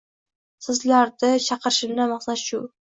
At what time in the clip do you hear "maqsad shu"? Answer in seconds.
2.17-2.67